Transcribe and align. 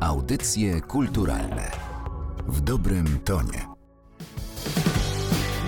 Audycje 0.00 0.80
kulturalne. 0.80 1.70
W 2.48 2.60
dobrym 2.60 3.18
tonie. 3.24 3.66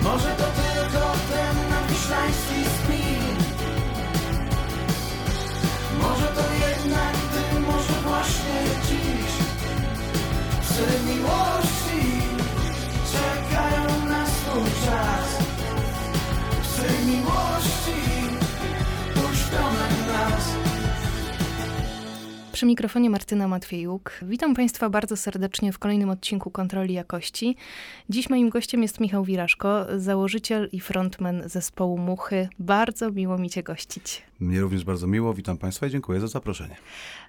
Może 0.03 0.29
to 0.29 0.45
tylko 0.45 1.07
ten 1.33 1.71
nadwiślański 1.71 2.65
spin. 2.75 3.37
Może 6.01 6.27
to 6.27 6.43
jednak 6.69 7.13
ty, 7.33 7.61
może 7.61 7.93
właśnie 8.09 8.63
dziś. 8.89 9.33
Psy 10.63 10.85
miłości 11.07 11.62
Przy 22.63 22.67
mikrofonie 22.67 23.11
Martyna 23.11 23.49
Matwiejuk. 23.49 24.13
Witam 24.23 24.55
Państwa 24.55 24.91
bardzo 24.91 25.17
serdecznie 25.17 25.73
w 25.73 25.79
kolejnym 25.79 26.11
odcinku 26.11 26.51
Kontroli 26.51 26.95
Jakości. 26.95 27.57
Dziś 28.11 28.31
moim 28.31 28.51
gościem 28.51 28.83
jest 28.83 29.01
Michał 29.01 29.25
Wiraszko, 29.25 29.87
założyciel 29.97 30.69
i 30.73 30.81
frontman 30.81 31.43
zespołu 31.47 31.99
Muchy. 31.99 32.49
Bardzo 32.59 33.11
miło 33.11 33.39
mi 33.39 33.51
Cię 33.51 33.63
gościć. 33.63 34.23
Mnie 34.43 34.61
również 34.61 34.85
bardzo 34.85 35.07
miło, 35.07 35.35
witam 35.35 35.59
Państwa 35.59 35.87
i 35.87 35.91
dziękuję 35.91 36.21
za 36.21 36.27
zaproszenie. 36.27 36.77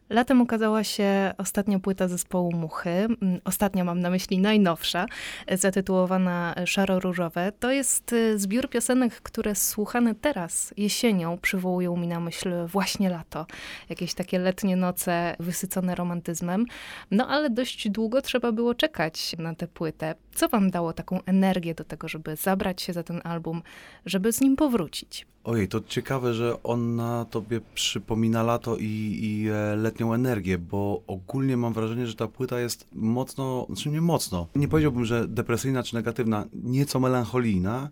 Latem 0.09 0.41
ukazała 0.41 0.83
się 0.83 1.33
ostatnia 1.37 1.79
płyta 1.79 2.07
zespołu 2.07 2.51
Muchy. 2.51 2.89
Mm, 2.89 3.17
Ostatnia 3.45 3.83
mam 3.83 3.99
na 3.99 4.09
myśli 4.09 4.39
najnowsza, 4.39 5.05
zatytułowana 5.51 6.55
Szaro-Różowe. 6.65 7.51
To 7.59 7.71
jest 7.71 8.13
y, 8.13 8.39
zbiór 8.39 8.69
piosenek, 8.69 9.21
które 9.21 9.55
słuchane 9.55 10.15
teraz, 10.15 10.73
jesienią, 10.77 11.37
przywołują 11.37 11.97
mi 11.97 12.07
na 12.07 12.19
myśl 12.19 12.49
właśnie 12.67 13.09
lato. 13.09 13.45
Jakieś 13.89 14.13
takie 14.13 14.39
letnie 14.39 14.75
noce 14.75 15.35
wysycone 15.39 15.95
romantyzmem. 15.95 16.65
No 17.11 17.27
ale 17.27 17.49
dość 17.49 17.89
długo 17.89 18.21
trzeba 18.21 18.51
było 18.51 18.75
czekać 18.75 19.35
na 19.37 19.55
tę 19.55 19.67
płytę. 19.67 20.15
Co 20.35 20.49
wam 20.49 20.71
dało 20.71 20.93
taką 20.93 21.23
energię 21.25 21.75
do 21.75 21.83
tego, 21.83 22.07
żeby 22.07 22.35
zabrać 22.35 22.81
się 22.81 22.93
za 22.93 23.03
ten 23.03 23.21
album, 23.23 23.61
żeby 24.05 24.33
z 24.33 24.41
nim 24.41 24.55
powrócić? 24.55 25.25
Ojej, 25.43 25.67
to 25.67 25.81
ciekawe, 25.81 26.33
że 26.33 26.63
ona 27.03 27.25
tobie 27.25 27.61
przypomina 27.73 28.43
lato 28.43 28.77
i, 28.77 29.19
i 29.21 29.49
e, 29.49 29.75
letnią 29.75 30.13
energię, 30.13 30.57
bo 30.57 31.03
ogólnie 31.07 31.57
mam 31.57 31.73
wrażenie, 31.73 32.07
że 32.07 32.15
ta 32.15 32.27
płyta 32.27 32.59
jest 32.59 32.87
mocno, 32.93 33.65
znaczy 33.69 33.89
nie 33.89 34.01
mocno, 34.01 34.47
nie 34.55 34.67
powiedziałbym, 34.67 35.05
że 35.05 35.27
depresyjna 35.27 35.83
czy 35.83 35.95
negatywna, 35.95 36.45
nieco 36.53 36.99
melancholijna. 36.99 37.89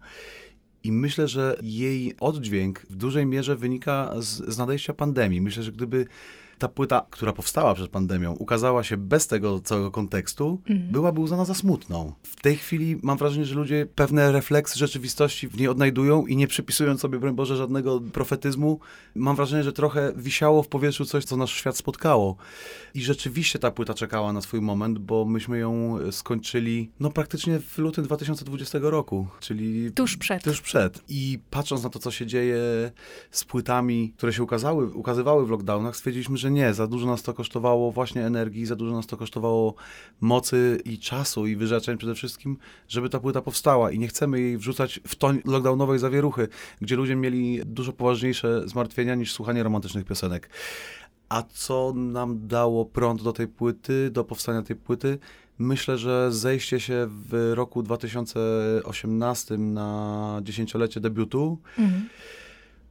I 0.83 0.91
myślę, 0.91 1.27
że 1.27 1.57
jej 1.61 2.15
oddźwięk 2.19 2.85
w 2.89 2.95
dużej 2.95 3.25
mierze 3.25 3.55
wynika 3.55 4.13
z, 4.17 4.53
z 4.53 4.57
nadejścia 4.57 4.93
pandemii. 4.93 5.41
Myślę, 5.41 5.63
że 5.63 5.71
gdyby 5.71 6.05
ta 6.61 6.67
płyta, 6.67 7.05
która 7.09 7.33
powstała 7.33 7.73
przed 7.73 7.91
pandemią, 7.91 8.33
ukazała 8.33 8.83
się 8.83 8.97
bez 8.97 9.27
tego 9.27 9.59
całego 9.59 9.91
kontekstu, 9.91 10.61
byłaby 10.69 11.19
uznana 11.19 11.45
za 11.45 11.53
smutną. 11.53 12.13
W 12.23 12.41
tej 12.41 12.55
chwili 12.55 12.99
mam 13.03 13.17
wrażenie, 13.17 13.45
że 13.45 13.55
ludzie 13.55 13.87
pewne 13.95 14.31
refleksy 14.31 14.79
rzeczywistości 14.79 15.47
w 15.47 15.57
niej 15.57 15.67
odnajdują 15.67 16.25
i 16.25 16.35
nie 16.35 16.47
przypisując 16.47 17.01
sobie, 17.01 17.19
broń 17.19 17.35
Boże, 17.35 17.55
żadnego 17.55 17.99
profetyzmu, 17.99 18.79
mam 19.15 19.35
wrażenie, 19.35 19.63
że 19.63 19.73
trochę 19.73 20.13
wisiało 20.15 20.63
w 20.63 20.67
powietrzu 20.67 21.05
coś, 21.05 21.25
co 21.25 21.37
nasz 21.37 21.53
świat 21.53 21.77
spotkało. 21.77 22.35
I 22.93 23.01
rzeczywiście 23.01 23.59
ta 23.59 23.71
płyta 23.71 23.93
czekała 23.93 24.33
na 24.33 24.41
swój 24.41 24.61
moment, 24.61 24.99
bo 24.99 25.25
myśmy 25.25 25.59
ją 25.59 25.97
skończyli, 26.11 26.91
no 26.99 27.11
praktycznie 27.11 27.59
w 27.59 27.77
lutym 27.77 28.03
2020 28.03 28.79
roku, 28.81 29.27
czyli 29.39 29.91
Tuż 29.91 30.17
przed. 30.17 30.43
Tuż 30.43 30.61
przed. 30.61 31.01
I 31.09 31.39
patrząc 31.49 31.83
na 31.83 31.89
to, 31.89 31.99
co 31.99 32.11
się 32.11 32.25
dzieje 32.25 32.57
z 33.31 33.43
płytami, 33.43 34.13
które 34.17 34.33
się 34.33 34.43
ukazały, 34.43 34.93
ukazywały 34.93 35.45
w 35.45 35.49
lockdownach, 35.49 35.95
stwierdziliśmy, 35.95 36.37
że 36.37 36.50
nie, 36.51 36.73
za 36.73 36.87
dużo 36.87 37.07
nas 37.07 37.23
to 37.23 37.33
kosztowało 37.33 37.91
właśnie 37.91 38.25
energii, 38.25 38.65
za 38.65 38.75
dużo 38.75 38.95
nas 38.95 39.07
to 39.07 39.17
kosztowało 39.17 39.75
mocy 40.21 40.81
i 40.85 40.99
czasu 40.99 41.47
i 41.47 41.55
wyrzeczeń 41.55 41.97
przede 41.97 42.15
wszystkim, 42.15 42.57
żeby 42.87 43.09
ta 43.09 43.19
płyta 43.19 43.41
powstała 43.41 43.91
i 43.91 43.99
nie 43.99 44.07
chcemy 44.07 44.39
jej 44.39 44.57
wrzucać 44.57 44.99
w 45.07 45.15
toń 45.15 45.41
lockdownowej 45.45 45.99
zawieruchy, 45.99 46.47
gdzie 46.81 46.95
ludzie 46.95 47.15
mieli 47.15 47.59
dużo 47.65 47.93
poważniejsze 47.93 48.67
zmartwienia 48.67 49.15
niż 49.15 49.33
słuchanie 49.33 49.63
romantycznych 49.63 50.05
piosenek. 50.05 50.49
A 51.29 51.43
co 51.53 51.93
nam 51.95 52.47
dało 52.47 52.85
prąd 52.85 53.23
do 53.23 53.33
tej 53.33 53.47
płyty, 53.47 54.09
do 54.11 54.23
powstania 54.23 54.61
tej 54.61 54.75
płyty? 54.75 55.17
Myślę, 55.59 55.97
że 55.97 56.31
zejście 56.31 56.79
się 56.79 57.07
w 57.09 57.51
roku 57.55 57.83
2018 57.83 59.57
na 59.57 60.39
dziesięciolecie 60.43 60.99
debiutu, 60.99 61.57
Mhm. 61.77 62.09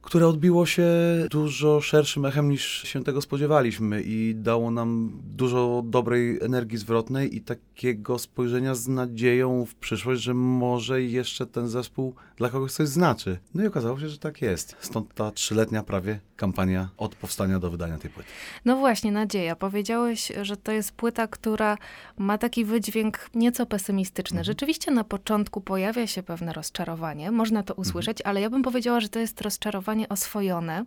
Które 0.01 0.27
odbiło 0.27 0.65
się 0.65 0.87
dużo 1.29 1.81
szerszym 1.81 2.25
echem 2.25 2.49
niż 2.49 2.83
się 2.83 3.03
tego 3.03 3.21
spodziewaliśmy 3.21 4.01
i 4.01 4.35
dało 4.35 4.71
nam 4.71 5.19
dużo 5.23 5.83
dobrej 5.85 6.39
energii 6.41 6.77
zwrotnej 6.77 7.35
i 7.35 7.41
takiego 7.41 8.19
spojrzenia 8.19 8.75
z 8.75 8.87
nadzieją 8.87 9.65
w 9.65 9.75
przyszłość, 9.75 10.21
że 10.21 10.33
może 10.33 11.01
jeszcze 11.01 11.45
ten 11.45 11.67
zespół 11.67 12.15
dla 12.35 12.49
kogoś 12.49 12.71
coś 12.71 12.87
znaczy. 12.87 13.37
No 13.53 13.63
i 13.63 13.67
okazało 13.67 13.99
się, 13.99 14.09
że 14.09 14.17
tak 14.17 14.41
jest. 14.41 14.75
Stąd 14.79 15.13
ta 15.13 15.31
trzyletnia 15.31 15.83
prawie 15.83 16.19
kampania 16.35 16.89
od 16.97 17.15
powstania 17.15 17.59
do 17.59 17.71
wydania 17.71 17.97
tej 17.97 18.11
płyty. 18.11 18.29
No 18.65 18.77
właśnie, 18.77 19.11
nadzieja. 19.11 19.55
Powiedziałeś, 19.55 20.31
że 20.41 20.57
to 20.57 20.71
jest 20.71 20.91
płyta, 20.91 21.27
która 21.27 21.77
ma 22.17 22.37
taki 22.37 22.65
wydźwięk 22.65 23.29
nieco 23.35 23.65
pesymistyczny. 23.65 24.43
Rzeczywiście 24.43 24.91
na 24.91 25.03
początku 25.03 25.61
pojawia 25.61 26.07
się 26.07 26.23
pewne 26.23 26.53
rozczarowanie, 26.53 27.31
można 27.31 27.63
to 27.63 27.73
usłyszeć, 27.73 28.21
ale 28.21 28.41
ja 28.41 28.49
bym 28.49 28.63
powiedziała, 28.63 28.99
że 28.99 29.09
to 29.09 29.19
jest 29.19 29.41
rozczarowanie 29.41 29.90
oswojone 30.09 30.85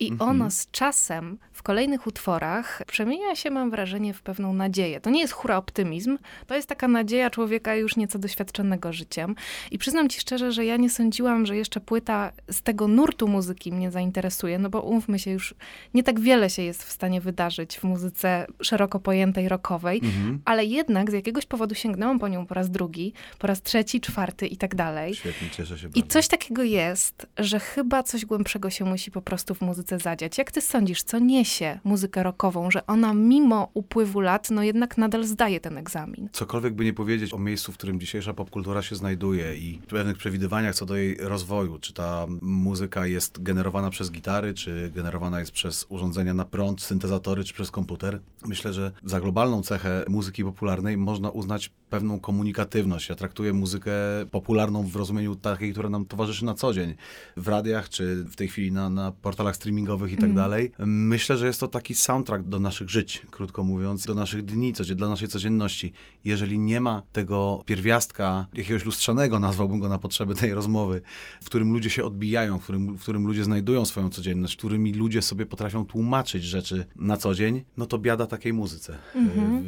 i 0.00 0.12
ono 0.18 0.50
z 0.50 0.70
czasem 0.70 1.38
w 1.52 1.62
kolejnych 1.62 2.06
utworach 2.06 2.82
przemienia 2.86 3.36
się, 3.36 3.50
mam 3.50 3.70
wrażenie, 3.70 4.14
w 4.14 4.22
pewną 4.22 4.52
nadzieję. 4.52 5.00
To 5.00 5.10
nie 5.10 5.20
jest 5.20 5.32
hura 5.32 5.56
optymizm, 5.56 6.18
to 6.46 6.54
jest 6.54 6.68
taka 6.68 6.88
nadzieja 6.88 7.30
człowieka 7.30 7.74
już 7.74 7.96
nieco 7.96 8.18
doświadczonego 8.18 8.92
życiem. 8.92 9.34
I 9.70 9.78
przyznam 9.78 10.08
ci 10.08 10.20
szczerze, 10.20 10.52
że 10.52 10.64
ja 10.64 10.76
nie 10.76 10.90
sądziłam, 10.90 11.46
że 11.46 11.56
jeszcze 11.56 11.80
płyta 11.80 12.32
z 12.50 12.62
tego 12.62 12.88
nurtu 12.88 13.28
muzyki 13.28 13.72
mnie 13.72 13.90
zainteresuje, 13.90 14.58
no 14.58 14.70
bo 14.70 14.82
umówmy 14.82 15.18
się, 15.18 15.30
już 15.30 15.54
nie 15.94 16.02
tak 16.02 16.20
wiele 16.20 16.50
się 16.50 16.62
jest 16.62 16.84
w 16.84 16.92
stanie 16.92 17.20
wydarzyć 17.20 17.78
w 17.78 17.84
muzyce 17.84 18.46
szeroko 18.62 19.00
pojętej 19.00 19.48
rockowej, 19.48 20.00
ale 20.44 20.64
jednak 20.64 21.10
z 21.10 21.14
jakiegoś 21.14 21.46
powodu 21.46 21.74
sięgnęłam 21.74 22.18
po 22.18 22.28
nią 22.28 22.46
po 22.46 22.54
raz 22.54 22.70
drugi, 22.70 23.12
po 23.38 23.46
raz 23.46 23.62
trzeci, 23.62 24.00
czwarty 24.00 24.46
i 24.46 24.56
tak 24.56 24.74
dalej. 24.74 25.14
Świetnie, 25.14 25.50
cieszę 25.50 25.78
się 25.78 25.86
I 25.86 25.90
bardzo. 25.90 26.08
coś 26.08 26.28
takiego 26.28 26.62
jest, 26.62 27.26
że 27.38 27.60
chyba 27.60 28.02
coś 28.02 28.25
głębszego 28.26 28.70
się 28.70 28.84
musi 28.84 29.10
po 29.10 29.22
prostu 29.22 29.54
w 29.54 29.60
muzyce 29.60 29.98
zadziać. 29.98 30.38
Jak 30.38 30.52
ty 30.52 30.60
sądzisz, 30.60 31.02
co 31.02 31.18
niesie 31.18 31.80
muzykę 31.84 32.22
rockową, 32.22 32.70
że 32.70 32.86
ona 32.86 33.14
mimo 33.14 33.68
upływu 33.74 34.20
lat, 34.20 34.50
no 34.50 34.62
jednak 34.62 34.98
nadal 34.98 35.24
zdaje 35.24 35.60
ten 35.60 35.78
egzamin? 35.78 36.28
Cokolwiek 36.32 36.74
by 36.74 36.84
nie 36.84 36.92
powiedzieć 36.92 37.34
o 37.34 37.38
miejscu, 37.38 37.72
w 37.72 37.76
którym 37.76 38.00
dzisiejsza 38.00 38.34
popkultura 38.34 38.82
się 38.82 38.96
znajduje 38.96 39.56
i 39.56 39.78
pewnych 39.88 40.16
przewidywaniach 40.16 40.74
co 40.74 40.86
do 40.86 40.96
jej 40.96 41.16
rozwoju, 41.20 41.78
czy 41.78 41.92
ta 41.92 42.26
muzyka 42.42 43.06
jest 43.06 43.42
generowana 43.42 43.90
przez 43.90 44.10
gitary, 44.10 44.54
czy 44.54 44.90
generowana 44.94 45.40
jest 45.40 45.52
przez 45.52 45.86
urządzenia 45.88 46.34
na 46.34 46.44
prąd, 46.44 46.82
syntezatory, 46.82 47.44
czy 47.44 47.54
przez 47.54 47.70
komputer. 47.70 48.20
Myślę, 48.46 48.72
że 48.72 48.92
za 49.04 49.20
globalną 49.20 49.62
cechę 49.62 50.04
muzyki 50.08 50.44
popularnej 50.44 50.96
można 50.96 51.30
uznać 51.30 51.70
pewną 51.90 52.20
komunikatywność. 52.20 53.08
Ja 53.08 53.14
traktuję 53.14 53.52
muzykę 53.52 53.92
popularną 54.30 54.82
w 54.82 54.96
rozumieniu 54.96 55.36
takiej, 55.36 55.72
która 55.72 55.88
nam 55.88 56.06
towarzyszy 56.06 56.44
na 56.44 56.54
co 56.54 56.74
dzień. 56.74 56.94
W 57.36 57.48
radiach, 57.48 57.88
czy 57.88 58.15
w 58.24 58.36
tej 58.36 58.48
chwili 58.48 58.72
na, 58.72 58.90
na 58.90 59.12
portalach 59.12 59.56
streamingowych 59.56 60.12
i 60.12 60.16
tak 60.16 60.34
dalej. 60.34 60.72
Myślę, 60.78 61.36
że 61.36 61.46
jest 61.46 61.60
to 61.60 61.68
taki 61.68 61.94
soundtrack 61.94 62.44
do 62.44 62.60
naszych 62.60 62.90
żyć, 62.90 63.22
krótko 63.30 63.64
mówiąc, 63.64 64.06
do 64.06 64.14
naszych 64.14 64.44
dni, 64.44 64.72
dla 64.72 65.08
naszej 65.08 65.28
codzienności. 65.28 65.92
Jeżeli 66.24 66.58
nie 66.58 66.80
ma 66.80 67.02
tego 67.12 67.62
pierwiastka, 67.66 68.46
jakiegoś 68.54 68.84
lustrzanego, 68.84 69.38
nazwałbym 69.38 69.80
go 69.80 69.88
na 69.88 69.98
potrzeby 69.98 70.34
tej 70.34 70.54
rozmowy, 70.54 71.02
w 71.42 71.46
którym 71.46 71.72
ludzie 71.72 71.90
się 71.90 72.04
odbijają, 72.04 72.58
w 72.58 72.62
którym, 72.62 72.96
w 72.96 73.02
którym 73.02 73.26
ludzie 73.26 73.44
znajdują 73.44 73.84
swoją 73.84 74.10
codzienność, 74.10 74.54
w 74.54 74.58
którymi 74.58 74.92
ludzie 74.92 75.22
sobie 75.22 75.46
potrafią 75.46 75.86
tłumaczyć 75.86 76.44
rzeczy 76.44 76.86
na 76.96 77.16
co 77.16 77.34
dzień, 77.34 77.64
no 77.76 77.86
to 77.86 77.98
biada 77.98 78.26
takiej 78.26 78.52
muzyce, 78.52 78.98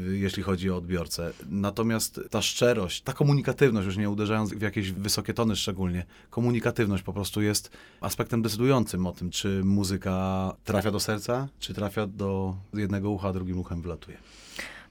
y, 0.08 0.18
jeśli 0.18 0.42
chodzi 0.42 0.70
o 0.70 0.76
odbiorcę. 0.76 1.32
Natomiast 1.48 2.20
ta 2.30 2.42
szczerość, 2.42 3.02
ta 3.02 3.12
komunikatywność, 3.12 3.86
już 3.86 3.96
nie 3.96 4.10
uderzając 4.10 4.54
w 4.54 4.62
jakieś 4.62 4.92
wysokie 4.92 5.34
tony 5.34 5.56
szczególnie, 5.56 6.04
komunikatywność 6.30 7.02
po 7.02 7.12
prostu 7.12 7.42
jest 7.42 7.70
aspektem 8.00 8.37
decydującym 8.42 9.06
o 9.06 9.12
tym, 9.12 9.30
czy 9.30 9.60
muzyka 9.64 10.52
trafia 10.64 10.90
do 10.90 11.00
serca, 11.00 11.48
czy 11.58 11.74
trafia 11.74 12.06
do 12.06 12.54
jednego 12.74 13.10
ucha, 13.10 13.28
a 13.28 13.32
drugim 13.32 13.58
uchem 13.58 13.82
wlatuje. 13.82 14.18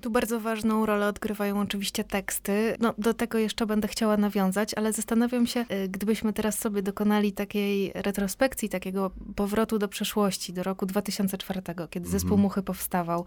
Tu 0.01 0.11
bardzo 0.11 0.39
ważną 0.39 0.85
rolę 0.85 1.07
odgrywają 1.07 1.61
oczywiście 1.61 2.03
teksty. 2.03 2.75
No, 2.79 2.93
do 2.97 3.13
tego 3.13 3.37
jeszcze 3.37 3.65
będę 3.65 3.87
chciała 3.87 4.17
nawiązać, 4.17 4.73
ale 4.73 4.93
zastanawiam 4.93 5.47
się, 5.47 5.65
y, 5.71 5.89
gdybyśmy 5.89 6.33
teraz 6.33 6.59
sobie 6.59 6.81
dokonali 6.81 7.31
takiej 7.31 7.91
retrospekcji, 7.95 8.69
takiego 8.69 9.11
powrotu 9.35 9.79
do 9.79 9.87
przeszłości, 9.87 10.53
do 10.53 10.63
roku 10.63 10.85
2004, 10.85 11.61
kiedy 11.89 12.09
zespół 12.09 12.37
Muchy 12.37 12.61
powstawał. 12.63 13.25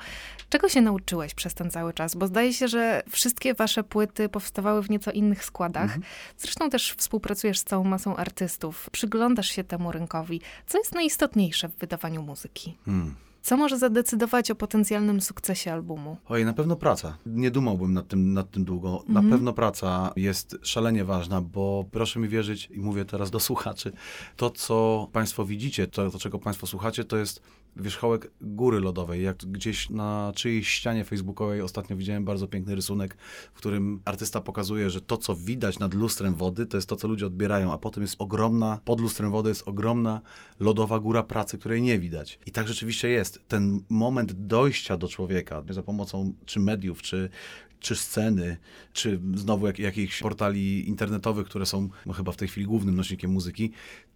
Czego 0.48 0.68
się 0.68 0.80
nauczyłeś 0.80 1.34
przez 1.34 1.54
ten 1.54 1.70
cały 1.70 1.92
czas? 1.92 2.14
Bo 2.14 2.26
zdaje 2.26 2.52
się, 2.52 2.68
że 2.68 3.02
wszystkie 3.10 3.54
wasze 3.54 3.84
płyty 3.84 4.28
powstawały 4.28 4.82
w 4.82 4.90
nieco 4.90 5.10
innych 5.10 5.44
składach. 5.44 5.98
Zresztą 6.38 6.70
też 6.70 6.92
współpracujesz 6.92 7.58
z 7.58 7.64
całą 7.64 7.84
masą 7.84 8.16
artystów. 8.16 8.90
Przyglądasz 8.92 9.48
się 9.48 9.64
temu 9.64 9.92
rynkowi. 9.92 10.40
Co 10.66 10.78
jest 10.78 10.94
najistotniejsze 10.94 11.68
w 11.68 11.76
wydawaniu 11.76 12.22
muzyki? 12.22 12.76
Hmm. 12.84 13.29
Co 13.42 13.56
może 13.56 13.78
zadecydować 13.78 14.50
o 14.50 14.54
potencjalnym 14.54 15.20
sukcesie 15.20 15.72
albumu? 15.72 16.16
Oj, 16.28 16.44
na 16.44 16.52
pewno 16.52 16.76
praca. 16.76 17.16
Nie 17.26 17.50
dumałbym 17.50 17.94
nad 17.94 18.08
tym, 18.08 18.32
nad 18.32 18.50
tym 18.50 18.64
długo. 18.64 19.04
Na 19.08 19.20
Mhm. 19.20 19.30
pewno 19.30 19.52
praca 19.52 20.12
jest 20.16 20.56
szalenie 20.62 21.04
ważna, 21.04 21.40
bo 21.40 21.84
proszę 21.90 22.20
mi 22.20 22.28
wierzyć, 22.28 22.68
i 22.70 22.80
mówię 22.80 23.04
teraz 23.04 23.30
do 23.30 23.40
słuchaczy, 23.40 23.92
to 24.36 24.50
co 24.50 25.08
Państwo 25.12 25.44
widzicie, 25.44 25.86
to, 25.86 26.10
to 26.10 26.18
czego 26.18 26.38
Państwo 26.38 26.66
słuchacie, 26.66 27.04
to 27.04 27.16
jest 27.16 27.42
wierzchołek 27.76 28.30
góry 28.40 28.80
lodowej. 28.80 29.22
Jak 29.22 29.36
gdzieś 29.36 29.90
na 29.90 30.32
czyjejś 30.34 30.68
ścianie 30.68 31.04
facebookowej 31.04 31.62
ostatnio 31.62 31.96
widziałem 31.96 32.24
bardzo 32.24 32.48
piękny 32.48 32.74
rysunek, 32.74 33.16
w 33.52 33.58
którym 33.58 34.00
artysta 34.04 34.40
pokazuje, 34.40 34.90
że 34.90 35.00
to, 35.00 35.16
co 35.16 35.36
widać 35.36 35.78
nad 35.78 35.94
lustrem 35.94 36.34
wody, 36.34 36.66
to 36.66 36.76
jest 36.76 36.88
to, 36.88 36.96
co 36.96 37.08
ludzie 37.08 37.26
odbierają, 37.26 37.72
a 37.72 37.78
potem 37.78 38.02
jest 38.02 38.16
ogromna, 38.18 38.80
pod 38.84 39.00
lustrem 39.00 39.30
wody 39.30 39.48
jest 39.48 39.68
ogromna 39.68 40.20
lodowa 40.60 40.98
góra 40.98 41.22
pracy, 41.22 41.58
której 41.58 41.82
nie 41.82 41.98
widać. 41.98 42.38
I 42.46 42.50
tak 42.50 42.68
rzeczywiście 42.68 43.08
jest. 43.08 43.40
Ten 43.48 43.80
moment 43.88 44.32
dojścia 44.32 44.96
do 44.96 45.08
człowieka 45.08 45.62
za 45.70 45.82
pomocą 45.82 46.34
czy 46.46 46.60
mediów, 46.60 47.02
czy 47.02 47.30
czy 47.80 47.96
sceny, 47.96 48.56
czy 48.92 49.20
znowu 49.34 49.66
jak, 49.66 49.78
jakichś 49.78 50.20
portali 50.20 50.88
internetowych, 50.88 51.46
które 51.46 51.66
są 51.66 51.88
no, 52.06 52.12
chyba 52.12 52.32
w 52.32 52.36
tej 52.36 52.48
chwili 52.48 52.66
głównym 52.66 52.96
nośnikiem 52.96 53.30
muzyki, 53.30 53.70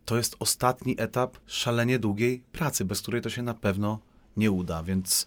to 0.04 0.16
jest 0.16 0.36
ostatni 0.38 0.94
etap 0.98 1.36
szalenie 1.46 1.98
długiej 1.98 2.42
pracy, 2.52 2.84
bez 2.84 3.02
której 3.02 3.22
to 3.22 3.30
się 3.30 3.42
na 3.42 3.54
pewno 3.54 3.98
nie 4.36 4.50
uda, 4.50 4.82
więc 4.82 5.26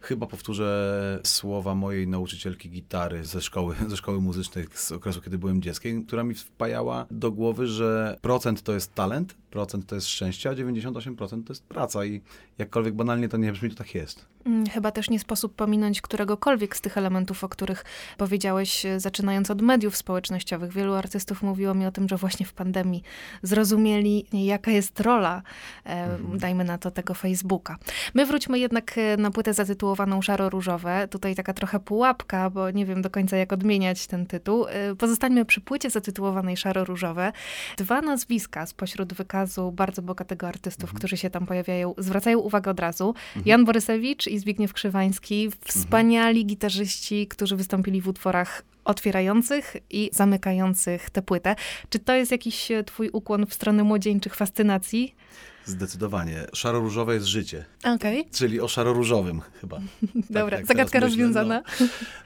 chyba 0.00 0.26
powtórzę 0.26 1.20
słowa 1.24 1.74
mojej 1.74 2.08
nauczycielki 2.08 2.70
gitary 2.70 3.24
ze 3.24 3.40
szkoły, 3.40 3.74
ze 3.88 3.96
szkoły 3.96 4.20
muzycznej 4.20 4.66
z 4.74 4.92
okresu, 4.92 5.20
kiedy 5.20 5.38
byłem 5.38 5.62
dzieckiem, 5.62 6.04
która 6.04 6.24
mi 6.24 6.34
wpajała 6.34 7.06
do 7.10 7.32
głowy, 7.32 7.66
że 7.66 8.18
procent 8.22 8.62
to 8.62 8.72
jest 8.72 8.94
talent, 8.94 9.34
procent 9.52 9.86
to 9.86 9.94
jest 9.94 10.06
szczęście, 10.06 10.50
a 10.50 10.52
98% 10.52 11.44
to 11.44 11.52
jest 11.52 11.64
praca 11.64 12.04
i 12.04 12.20
jakkolwiek 12.58 12.94
banalnie 12.94 13.28
to 13.28 13.36
nie 13.36 13.52
brzmi, 13.52 13.70
to 13.70 13.76
tak 13.76 13.94
jest. 13.94 14.26
Mm, 14.44 14.66
Chyba 14.66 14.90
też 14.90 15.10
nie 15.10 15.18
sposób 15.18 15.54
pominąć 15.54 16.00
któregokolwiek 16.00 16.76
z 16.76 16.80
tych 16.80 16.98
elementów, 16.98 17.44
o 17.44 17.48
których 17.48 17.84
powiedziałeś, 18.18 18.86
e, 18.86 19.00
zaczynając 19.00 19.50
od 19.50 19.62
mediów 19.62 19.96
społecznościowych. 19.96 20.72
Wielu 20.72 20.94
artystów 20.94 21.42
mówiło 21.42 21.74
mi 21.74 21.86
o 21.86 21.92
tym, 21.92 22.08
że 22.08 22.16
właśnie 22.16 22.46
w 22.46 22.52
pandemii 22.52 23.02
zrozumieli, 23.42 24.26
jaka 24.32 24.70
jest 24.70 25.00
rola, 25.00 25.42
e, 25.86 26.18
dajmy 26.34 26.64
na 26.64 26.78
to, 26.78 26.90
tego 26.90 27.14
Facebooka. 27.14 27.76
My 28.14 28.26
wróćmy 28.26 28.58
jednak 28.58 28.98
e, 28.98 29.16
na 29.16 29.30
płytę 29.30 29.54
zatytułowaną 29.54 30.20
Szaro-Różowe. 30.20 31.08
Tutaj 31.08 31.34
taka 31.34 31.54
trochę 31.54 31.80
pułapka, 31.80 32.50
bo 32.50 32.70
nie 32.70 32.86
wiem 32.86 33.02
do 33.02 33.10
końca, 33.10 33.36
jak 33.36 33.52
odmieniać 33.52 34.06
ten 34.06 34.26
tytuł. 34.26 34.66
Pozostańmy 34.98 35.44
przy 35.44 35.60
płycie 35.60 35.90
zatytułowanej 35.90 36.56
Szaro-Różowe. 36.56 37.32
Dwa 37.76 38.00
nazwiska 38.00 38.66
spośród 38.66 39.12
wykazu 39.42 39.72
bardzo 39.72 40.02
bogatego 40.02 40.48
artystów, 40.48 40.92
którzy 40.92 41.16
się 41.16 41.30
tam 41.30 41.46
pojawiają, 41.46 41.94
zwracają 41.98 42.38
uwagę 42.38 42.70
od 42.70 42.80
razu. 42.80 43.14
Jan 43.44 43.64
Borysewicz 43.64 44.26
i 44.26 44.38
Zbigniew 44.38 44.72
Krzywański, 44.72 45.50
wspaniali 45.64 46.46
gitarzyści, 46.46 47.26
którzy 47.26 47.56
wystąpili 47.56 48.00
w 48.00 48.08
utworach 48.08 48.62
otwierających 48.84 49.76
i 49.90 50.10
zamykających 50.12 51.10
tę 51.10 51.22
płytę. 51.22 51.56
Czy 51.90 51.98
to 51.98 52.14
jest 52.14 52.32
jakiś 52.32 52.70
e, 52.70 52.84
twój 52.84 53.10
ukłon 53.12 53.46
w 53.46 53.54
stronę 53.54 53.84
młodzieńczych 53.84 54.34
fascynacji? 54.34 55.14
Zdecydowanie. 55.64 56.46
Szaro-różowe 56.54 57.14
jest 57.14 57.26
życie, 57.26 57.64
Okej, 57.84 58.28
czyli 58.32 58.60
o 58.60 58.68
szaro-różowym 58.68 59.40
chyba. 59.60 59.80
dobra, 60.30 60.56
jak 60.56 60.66
zagadka 60.66 60.98
myślę, 60.98 61.08
rozwiązana. 61.08 61.62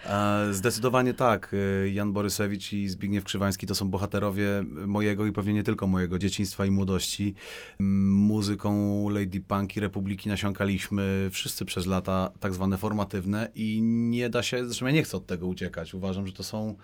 E, 0.06 0.49
Zdecydowanie 0.53 1.15
tak. 1.15 1.55
E, 1.85 1.88
Jan 1.88 2.12
Borysewicz 2.12 2.73
i 2.73 2.88
Zbigniew 2.88 3.25
Krzywański 3.25 3.67
to 3.67 3.75
są 3.75 3.88
bohaterowie 3.88 4.65
mojego 4.87 5.27
i 5.27 5.33
pewnie 5.33 5.55
nie 5.55 5.62
tylko 5.62 5.87
mojego 5.87 6.19
dzieciństwa 6.19 6.67
i 6.67 6.71
młodości. 6.71 7.35
Muzyką 7.79 9.09
Lady 9.09 9.41
Punk 9.41 9.77
i 9.77 9.81
Republiki 9.81 10.29
nasiąkaliśmy 10.29 11.29
wszyscy 11.33 11.65
przez 11.65 11.87
lata 11.87 12.31
tak 12.41 12.55
zwane 12.55 12.79
formatywne 12.79 13.49
i 13.55 13.83
nie 13.83 14.31
da 14.31 14.43
się, 14.43 14.65
zresztą 14.65 14.87
ja 14.87 14.93
nie 14.93 15.03
chcę 15.03 15.17
od 15.17 15.27
tego 15.27 15.47
uciekać. 15.47 15.94
Uważam, 15.94 16.27
że 16.27 16.33
to 16.33 16.43
są 16.43 16.77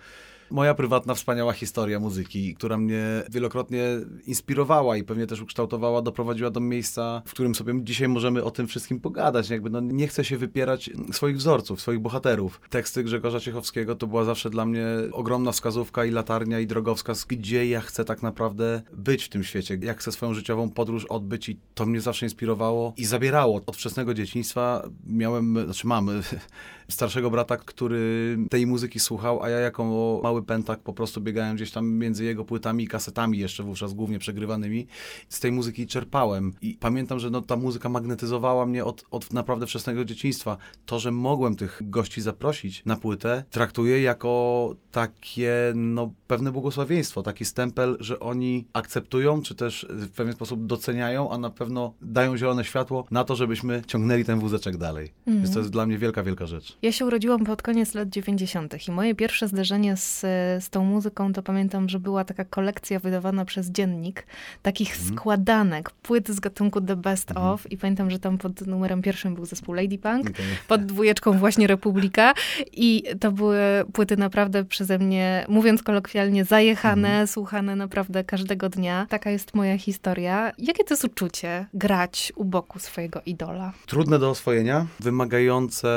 moja 0.51 0.73
prywatna, 0.73 1.13
wspaniała 1.13 1.53
historia 1.53 1.99
muzyki, 1.99 2.55
która 2.55 2.77
mnie 2.77 3.03
wielokrotnie 3.29 3.83
inspirowała 4.25 4.97
i 4.97 5.03
pewnie 5.03 5.27
też 5.27 5.41
ukształtowała, 5.41 6.01
doprowadziła 6.01 6.49
do 6.49 6.59
miejsca, 6.59 7.21
w 7.25 7.31
którym 7.31 7.55
sobie 7.55 7.73
dzisiaj 7.83 8.07
możemy 8.07 8.43
o 8.43 8.51
tym 8.51 8.67
wszystkim 8.67 8.99
pogadać. 8.99 9.49
Jakby 9.49 9.69
no, 9.69 9.79
nie 9.79 10.07
chcę 10.07 10.25
się 10.25 10.37
wypierać 10.37 10.89
swoich 11.11 11.37
wzorców, 11.37 11.81
swoich 11.81 11.99
bohaterów. 11.99 12.61
Teksty 12.69 13.03
Grzegorza 13.03 13.39
Ciechowskiego 13.39 13.95
to 13.95 14.07
była 14.07 14.23
zawsze 14.23 14.49
dla 14.49 14.65
mnie 14.65 14.85
ogromna 15.11 15.51
wskazówka 15.51 16.05
i 16.05 16.11
latarnia 16.11 16.59
i 16.59 16.67
drogowskaz, 16.67 17.25
gdzie 17.25 17.67
ja 17.67 17.81
chcę 17.81 18.05
tak 18.05 18.21
naprawdę 18.21 18.81
być 18.93 19.23
w 19.23 19.29
tym 19.29 19.43
świecie, 19.43 19.77
jak 19.81 19.99
chcę 19.99 20.11
swoją 20.11 20.33
życiową 20.33 20.69
podróż 20.69 21.05
odbyć 21.05 21.49
i 21.49 21.59
to 21.73 21.85
mnie 21.85 22.01
zawsze 22.01 22.25
inspirowało 22.25 22.93
i 22.97 23.05
zabierało. 23.05 23.61
Od 23.65 23.75
wczesnego 23.75 24.13
dzieciństwa 24.13 24.89
miałem, 25.07 25.65
znaczy 25.65 25.87
mam 25.87 26.09
starszego 26.93 27.31
brata, 27.31 27.57
który 27.57 28.37
tej 28.49 28.67
muzyki 28.67 28.99
słuchał, 28.99 29.43
a 29.43 29.49
ja 29.49 29.59
jako 29.59 30.19
mały 30.23 30.43
pętak 30.43 30.79
po 30.79 30.93
prostu 30.93 31.21
biegałem 31.21 31.55
gdzieś 31.55 31.71
tam 31.71 31.93
między 31.93 32.23
jego 32.23 32.45
płytami 32.45 32.83
i 32.83 32.87
kasetami, 32.87 33.37
jeszcze 33.37 33.63
wówczas 33.63 33.93
głównie 33.93 34.19
przegrywanymi. 34.19 34.87
Z 35.29 35.39
tej 35.39 35.51
muzyki 35.51 35.87
czerpałem 35.87 36.53
i 36.61 36.77
pamiętam, 36.79 37.19
że 37.19 37.29
no, 37.29 37.41
ta 37.41 37.55
muzyka 37.55 37.89
magnetyzowała 37.89 38.65
mnie 38.65 38.85
od, 38.85 39.05
od 39.11 39.33
naprawdę 39.33 39.67
wczesnego 39.67 40.05
dzieciństwa. 40.05 40.57
To, 40.85 40.99
że 40.99 41.11
mogłem 41.11 41.55
tych 41.55 41.81
gości 41.81 42.21
zaprosić 42.21 42.85
na 42.85 42.95
płytę, 42.95 43.43
traktuję 43.49 44.01
jako 44.01 44.75
takie 44.91 45.73
no, 45.75 46.13
pewne 46.27 46.51
błogosławieństwo, 46.51 47.23
taki 47.23 47.45
stempel, 47.45 47.97
że 47.99 48.19
oni 48.19 48.65
akceptują, 48.73 49.41
czy 49.41 49.55
też 49.55 49.87
w 49.89 50.09
pewien 50.09 50.33
sposób 50.33 50.65
doceniają, 50.65 51.31
a 51.31 51.37
na 51.37 51.49
pewno 51.49 51.93
dają 52.01 52.37
zielone 52.37 52.65
światło 52.65 53.05
na 53.11 53.23
to, 53.23 53.35
żebyśmy 53.35 53.81
ciągnęli 53.87 54.25
ten 54.25 54.39
wózeczek 54.39 54.77
dalej. 54.77 55.13
Więc 55.27 55.53
to 55.53 55.59
jest 55.59 55.71
dla 55.71 55.85
mnie 55.85 55.97
wielka, 55.97 56.23
wielka 56.23 56.45
rzecz. 56.45 56.77
Ja 56.83 56.91
się 56.91 57.05
urodziłam 57.05 57.43
pod 57.43 57.61
koniec 57.61 57.93
lat 57.93 58.09
90. 58.09 58.87
i 58.87 58.91
moje 58.91 59.15
pierwsze 59.15 59.47
zderzenie 59.47 59.97
z, 59.97 60.19
z 60.63 60.69
tą 60.69 60.83
muzyką 60.85 61.33
to 61.33 61.43
pamiętam, 61.43 61.89
że 61.89 61.99
była 61.99 62.23
taka 62.23 62.45
kolekcja 62.45 62.99
wydawana 62.99 63.45
przez 63.45 63.69
dziennik 63.69 64.25
takich 64.61 64.97
składanek, 64.97 65.91
płyt 65.91 66.29
z 66.29 66.39
gatunku 66.39 66.81
The 66.81 66.95
Best 66.95 67.31
Of 67.35 67.71
i 67.71 67.77
pamiętam, 67.77 68.11
że 68.11 68.19
tam 68.19 68.37
pod 68.37 68.67
numerem 68.67 69.01
pierwszym 69.01 69.35
był 69.35 69.45
zespół 69.45 69.73
Lady 69.73 69.97
Punk, 69.97 70.29
Okej. 70.29 70.45
pod 70.67 70.85
dwójeczką 70.85 71.37
właśnie 71.37 71.67
Republika 71.67 72.33
i 72.71 73.03
to 73.19 73.31
były 73.31 73.59
płyty 73.93 74.17
naprawdę 74.17 74.65
przeze 74.65 74.99
mnie, 74.99 75.45
mówiąc 75.49 75.83
kolokwialnie, 75.83 76.45
zajechane, 76.45 77.27
słuchane 77.27 77.75
naprawdę 77.75 78.23
każdego 78.23 78.69
dnia. 78.69 79.05
Taka 79.09 79.29
jest 79.29 79.55
moja 79.55 79.77
historia. 79.77 80.51
Jakie 80.57 80.83
to 80.83 80.93
jest 80.93 81.05
uczucie 81.05 81.65
grać 81.73 82.33
u 82.35 82.45
boku 82.45 82.79
swojego 82.79 83.21
idola? 83.25 83.73
Trudne 83.85 84.19
do 84.19 84.29
oswojenia, 84.29 84.85
wymagające 84.99 85.87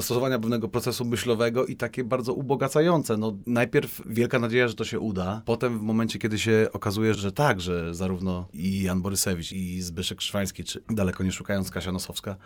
zastosowania 0.00 0.38
pewnego 0.38 0.68
procesu 0.68 1.04
myślowego 1.04 1.66
i 1.66 1.76
takie 1.76 2.04
bardzo 2.04 2.34
ubogacające. 2.34 3.16
No, 3.16 3.36
najpierw 3.46 4.02
wielka 4.06 4.38
nadzieja, 4.38 4.68
że 4.68 4.74
to 4.74 4.84
się 4.84 5.00
uda. 5.00 5.42
Potem 5.44 5.78
w 5.78 5.82
momencie, 5.82 6.18
kiedy 6.18 6.38
się 6.38 6.68
okazuje, 6.72 7.14
że 7.14 7.32
tak, 7.32 7.60
że 7.60 7.94
zarówno 7.94 8.48
i 8.52 8.82
Jan 8.82 9.02
Borysewicz, 9.02 9.52
i 9.52 9.82
Zbyszek 9.82 10.18
Krzywański, 10.18 10.64
czy 10.64 10.82
daleko 10.90 11.24
nie 11.24 11.32
szukając 11.32 11.70
Kasia 11.70 11.92
Nosowska, 11.92 12.36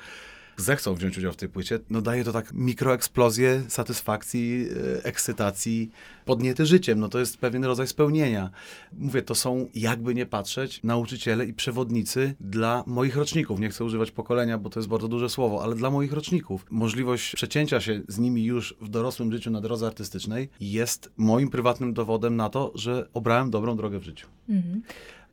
zechcą 0.57 0.95
wziąć 0.95 1.19
udział 1.19 1.33
w 1.33 1.37
tej 1.37 1.49
płycie, 1.49 1.79
no 1.91 2.03
daje 2.03 2.25
to 2.25 2.33
tak 2.33 2.53
mikroeksplozję 2.53 3.63
satysfakcji, 3.69 4.67
e, 4.99 5.05
ekscytacji, 5.05 5.91
podniety 6.25 6.67
życiem. 6.67 7.01
No 7.01 7.09
to 7.09 7.19
jest 7.19 7.39
pewien 7.39 7.65
rodzaj 7.65 7.87
spełnienia. 7.87 8.51
Mówię, 8.93 9.23
to 9.23 9.35
są, 9.35 9.69
jakby 9.75 10.15
nie 10.15 10.27
patrzeć, 10.27 10.83
nauczyciele 10.83 11.47
i 11.47 11.53
przewodnicy 11.53 12.35
dla 12.41 12.85
moich 12.87 13.17
roczników. 13.17 13.61
Nie 13.61 13.69
chcę 13.69 13.85
używać 13.85 14.11
pokolenia, 14.11 14.59
bo 14.59 14.71
to 14.71 14.81
jest 14.81 14.89
bardzo 14.89 15.09
duże 15.09 15.29
słowo, 15.29 15.63
ale 15.63 15.75
dla 15.75 15.91
moich 15.91 16.13
roczników. 16.13 16.67
Możliwość 16.71 17.35
przecięcia 17.35 17.81
się 17.81 18.01
z 18.09 18.19
nimi 18.19 18.45
już 18.45 18.77
w 18.81 18.89
dorosłym 18.89 19.33
życiu 19.33 19.51
na 19.51 19.61
drodze 19.61 19.87
artystycznej 19.87 20.49
jest 20.61 21.13
moim 21.17 21.51
prywatnym 21.51 21.95
dowodem 21.95 22.37
na 22.37 22.49
to, 22.49 22.73
że 22.75 23.09
obrałem 23.13 23.51
dobrą 23.51 23.77
drogę 23.77 23.99
w 23.99 24.03
życiu. 24.03 24.27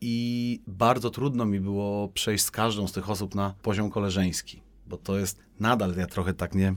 I 0.01 0.59
bardzo 0.67 1.09
trudno 1.09 1.45
mi 1.45 1.59
było 1.59 2.07
przejść 2.07 2.43
z 2.43 2.51
każdą 2.51 2.87
z 2.87 2.91
tych 2.91 3.09
osób 3.09 3.35
na 3.35 3.53
poziom 3.61 3.89
koleżeński, 3.89 4.61
bo 4.91 4.97
to 4.97 5.17
jest 5.17 5.39
nadal, 5.59 5.95
ja 5.97 6.07
trochę 6.07 6.33
tak 6.33 6.55
nie. 6.55 6.75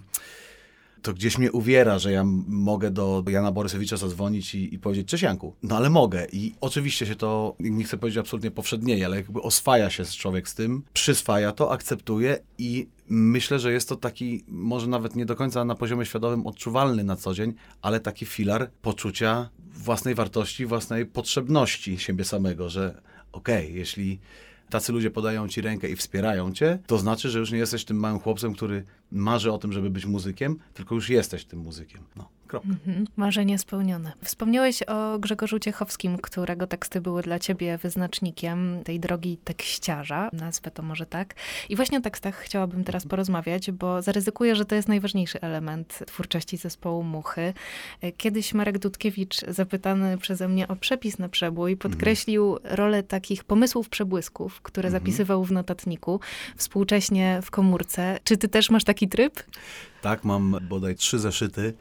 To 1.02 1.14
gdzieś 1.14 1.38
mnie 1.38 1.52
uwiera, 1.52 1.98
że 1.98 2.12
ja 2.12 2.24
mogę 2.46 2.90
do 2.90 3.24
Jana 3.28 3.52
Borysewicza 3.52 3.96
zadzwonić 3.96 4.54
i, 4.54 4.74
i 4.74 4.78
powiedzieć 4.78 5.08
cześć 5.08 5.22
Janku. 5.22 5.54
No 5.62 5.76
ale 5.76 5.90
mogę 5.90 6.26
i 6.32 6.54
oczywiście 6.60 7.06
się 7.06 7.16
to, 7.16 7.56
nie 7.60 7.84
chcę 7.84 7.96
powiedzieć 7.96 8.18
absolutnie 8.18 8.50
powszednieje, 8.50 9.06
ale 9.06 9.16
jakby 9.16 9.42
oswaja 9.42 9.90
się 9.90 10.04
człowiek 10.04 10.48
z 10.48 10.54
tym, 10.54 10.82
przyswaja 10.92 11.52
to, 11.52 11.72
akceptuje 11.72 12.38
i 12.58 12.88
myślę, 13.08 13.58
że 13.58 13.72
jest 13.72 13.88
to 13.88 13.96
taki, 13.96 14.44
może 14.48 14.86
nawet 14.86 15.16
nie 15.16 15.26
do 15.26 15.36
końca 15.36 15.64
na 15.64 15.74
poziomie 15.74 16.06
świadomym 16.06 16.46
odczuwalny 16.46 17.04
na 17.04 17.16
co 17.16 17.34
dzień, 17.34 17.54
ale 17.82 18.00
taki 18.00 18.26
filar 18.26 18.70
poczucia 18.82 19.48
własnej 19.58 20.14
wartości, 20.14 20.66
własnej 20.66 21.06
potrzebności 21.06 21.98
siebie 21.98 22.24
samego, 22.24 22.68
że 22.68 23.02
okej, 23.32 23.74
jeśli 23.74 24.20
tacy 24.70 24.92
ludzie 24.92 25.10
podają 25.10 25.48
ci 25.48 25.60
rękę 25.60 25.88
i 25.88 25.96
wspierają 25.96 26.52
cię, 26.52 26.78
to 26.86 26.98
znaczy, 26.98 27.30
że 27.30 27.38
już 27.38 27.52
nie 27.52 27.58
jesteś 27.58 27.84
tym 27.84 27.96
małym 27.96 28.20
chłopcem, 28.20 28.54
który 28.54 28.84
marzy 29.12 29.52
o 29.52 29.58
tym, 29.58 29.72
żeby 29.72 29.90
być 29.90 30.06
muzykiem, 30.06 30.58
tylko 30.74 30.94
już 30.94 31.08
jesteś 31.08 31.44
tym 31.44 31.58
muzykiem. 31.58 32.02
No. 32.16 32.28
Kropka. 32.46 32.68
Mhm. 32.68 33.06
Marzenie 33.16 33.58
spełnione. 33.58 34.12
Wspomniałeś 34.24 34.82
o 34.82 35.18
Grzegorzu 35.18 35.58
Ciechowskim, 35.58 36.18
którego 36.18 36.66
teksty 36.66 37.00
były 37.00 37.22
dla 37.22 37.38
ciebie 37.38 37.78
wyznacznikiem 37.78 38.84
tej 38.84 39.00
drogi 39.00 39.38
tekściarza, 39.44 40.30
nazwę 40.32 40.70
to 40.70 40.82
może 40.82 41.06
tak. 41.06 41.34
I 41.68 41.76
właśnie 41.76 41.98
o 41.98 42.00
tekstach 42.00 42.36
chciałabym 42.36 42.84
teraz 42.84 43.06
porozmawiać, 43.06 43.70
bo 43.70 44.02
zaryzykuję, 44.02 44.56
że 44.56 44.64
to 44.64 44.74
jest 44.74 44.88
najważniejszy 44.88 45.40
element 45.40 45.98
twórczości 46.06 46.56
zespołu 46.56 47.02
Muchy. 47.02 47.54
Kiedyś 48.16 48.54
Marek 48.54 48.78
Dudkiewicz, 48.78 49.36
zapytany 49.48 50.18
przeze 50.18 50.48
mnie 50.48 50.68
o 50.68 50.76
przepis 50.76 51.18
na 51.18 51.28
przebój, 51.28 51.76
podkreślił 51.76 52.58
rolę 52.64 53.02
takich 53.02 53.44
pomysłów 53.44 53.88
przebłysków, 53.88 54.62
które 54.62 54.90
zapisywał 54.90 55.44
w 55.44 55.52
notatniku, 55.52 56.20
współcześnie 56.56 57.40
w 57.42 57.50
komórce. 57.50 58.18
Czy 58.24 58.36
ty 58.36 58.48
też 58.48 58.70
masz 58.70 58.84
taki 58.84 59.08
tryb? 59.08 59.42
Tak, 60.04 60.24
mam 60.24 60.56
bodaj 60.68 60.94
trzy 60.94 61.18
zeszyty, 61.18 61.74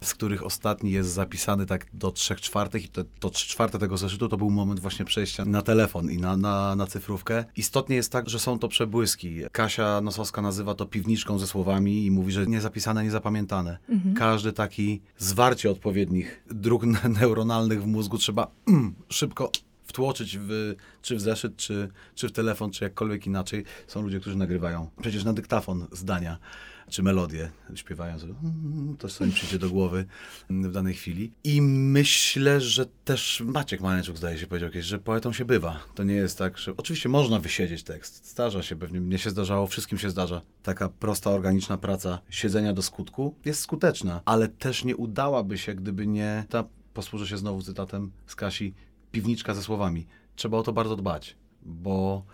z 0.00 0.14
których 0.14 0.44
ostatni 0.44 0.90
jest 0.90 1.10
zapisany 1.10 1.66
tak 1.66 1.86
do 1.92 2.10
trzech 2.10 2.40
czwartych 2.40 2.84
i 2.84 2.88
to, 2.88 3.04
to 3.20 3.30
trzy 3.30 3.48
czwarte 3.48 3.78
tego 3.78 3.96
zeszytu 3.96 4.28
to 4.28 4.36
był 4.36 4.50
moment 4.50 4.80
właśnie 4.80 5.04
przejścia 5.04 5.44
na 5.44 5.62
telefon 5.62 6.10
i 6.10 6.18
na, 6.18 6.36
na, 6.36 6.76
na 6.76 6.86
cyfrówkę. 6.86 7.44
Istotnie 7.56 7.96
jest 7.96 8.12
tak, 8.12 8.30
że 8.30 8.38
są 8.38 8.58
to 8.58 8.68
przebłyski. 8.68 9.40
Kasia 9.52 10.00
Nosowska 10.00 10.42
nazywa 10.42 10.74
to 10.74 10.86
piwniczką 10.86 11.38
ze 11.38 11.46
słowami 11.46 12.06
i 12.06 12.10
mówi, 12.10 12.32
że 12.32 12.46
niezapisane, 12.46 13.04
niezapamiętane. 13.04 13.78
Każdy 14.16 14.52
taki 14.52 15.00
zwarcie 15.18 15.70
odpowiednich 15.70 16.44
dróg 16.50 16.86
ne- 16.94 17.08
neuronalnych 17.20 17.82
w 17.82 17.86
mózgu 17.86 18.18
trzeba 18.18 18.50
mm, 18.68 18.94
szybko 19.08 19.50
wtłoczyć 19.86 20.38
w, 20.38 20.74
czy 21.02 21.16
w 21.16 21.20
zeszyt, 21.20 21.56
czy, 21.56 21.88
czy 22.14 22.28
w 22.28 22.32
telefon, 22.32 22.70
czy 22.70 22.84
jakkolwiek 22.84 23.26
inaczej. 23.26 23.64
Są 23.86 24.02
ludzie, 24.02 24.20
którzy 24.20 24.36
nagrywają 24.36 24.90
przecież 25.00 25.24
na 25.24 25.32
dyktafon 25.32 25.86
zdania 25.92 26.38
czy 26.88 27.02
melodię, 27.02 27.50
śpiewają 27.74 28.14
mm, 28.14 28.96
to 28.98 29.08
co 29.08 29.24
im 29.24 29.32
przyjdzie 29.32 29.58
do 29.58 29.70
głowy 29.70 30.06
w 30.50 30.72
danej 30.72 30.94
chwili. 30.94 31.32
I 31.44 31.62
myślę, 31.62 32.60
że 32.60 32.86
też 33.04 33.42
Maciek 33.46 33.80
Maleczuk 33.80 34.16
zdaje 34.16 34.38
się 34.38 34.46
powiedział 34.46 34.70
kiedyś, 34.70 34.86
że 34.86 34.98
poetą 34.98 35.32
się 35.32 35.44
bywa. 35.44 35.80
To 35.94 36.04
nie 36.04 36.14
jest 36.14 36.38
tak, 36.38 36.58
że 36.58 36.76
oczywiście 36.76 37.08
można 37.08 37.38
wysiedzieć 37.38 37.82
tekst. 37.82 38.30
Zdarza 38.30 38.62
się 38.62 38.76
pewnie, 38.76 39.00
mnie 39.00 39.18
się 39.18 39.30
zdarzało, 39.30 39.66
wszystkim 39.66 39.98
się 39.98 40.10
zdarza. 40.10 40.42
Taka 40.62 40.88
prosta, 40.88 41.30
organiczna 41.30 41.78
praca 41.78 42.18
siedzenia 42.30 42.72
do 42.72 42.82
skutku 42.82 43.34
jest 43.44 43.60
skuteczna, 43.60 44.20
ale 44.24 44.48
też 44.48 44.84
nie 44.84 44.96
udałaby 44.96 45.58
się, 45.58 45.74
gdyby 45.74 46.06
nie 46.06 46.44
ta, 46.48 46.64
posłużę 46.94 47.26
się 47.26 47.38
znowu 47.38 47.62
cytatem 47.62 48.10
z 48.26 48.34
Kasi, 48.34 48.74
piwniczka 49.12 49.54
ze 49.54 49.62
słowami. 49.62 50.06
Trzeba 50.36 50.58
o 50.58 50.62
to 50.62 50.72
bardzo 50.72 50.96
dbać, 50.96 51.36
bo 51.62 52.24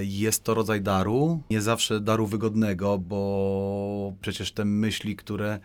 jest 0.00 0.44
to 0.44 0.54
rodzaj 0.54 0.80
daru, 0.80 1.40
nie 1.50 1.60
zawsze 1.60 2.00
daru 2.00 2.26
wygodnego, 2.26 2.98
bo 2.98 4.12
przecież 4.20 4.52
te 4.52 4.64
myśli, 4.64 5.16
które 5.16 5.58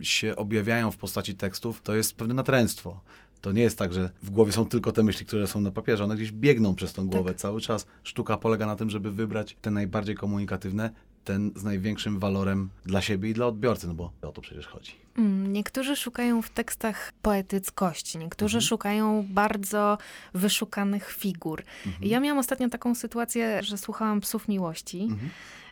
się 0.00 0.36
objawiają 0.36 0.90
w 0.90 0.96
postaci 0.96 1.34
tekstów, 1.34 1.82
to 1.82 1.94
jest 1.94 2.16
pewne 2.16 2.34
natręctwo. 2.34 3.00
To 3.40 3.52
nie 3.52 3.62
jest 3.62 3.78
tak, 3.78 3.92
że 3.92 4.10
w 4.22 4.30
głowie 4.30 4.52
są 4.52 4.66
tylko 4.66 4.92
te 4.92 5.02
myśli, 5.02 5.26
które 5.26 5.46
są 5.46 5.60
na 5.60 5.70
papierze, 5.70 6.04
one 6.04 6.16
gdzieś 6.16 6.32
biegną 6.32 6.74
przez 6.74 6.92
tą 6.92 7.06
głowę 7.06 7.34
cały 7.34 7.60
czas. 7.60 7.86
Sztuka 8.02 8.36
polega 8.36 8.66
na 8.66 8.76
tym, 8.76 8.90
żeby 8.90 9.10
wybrać 9.10 9.56
te 9.62 9.70
najbardziej 9.70 10.14
komunikatywne, 10.14 10.90
ten 11.24 11.50
z 11.56 11.64
największym 11.64 12.18
walorem 12.18 12.68
dla 12.86 13.00
siebie 13.02 13.30
i 13.30 13.34
dla 13.34 13.46
odbiorcy, 13.46 13.86
no 13.88 13.94
bo 13.94 14.12
o 14.22 14.32
to 14.32 14.40
przecież 14.40 14.66
chodzi. 14.66 14.92
Mm, 15.18 15.52
Niektórzy 15.52 15.96
szukają 15.96 16.42
w 16.42 16.50
tekstach 16.50 17.12
poetyckości, 17.22 18.18
niektórzy 18.18 18.60
szukają 18.60 19.26
bardzo 19.30 19.98
wyszukanych 20.34 21.10
figur. 21.12 21.62
I 22.00 22.08
Ja 22.08 22.20
miałam 22.20 22.38
ostatnio 22.38 22.68
taką 22.68 22.94
sytuację, 22.94 23.62
że 23.62 23.78
słuchałam 23.78 24.20
Psów 24.20 24.48
Miłości. 24.48 25.08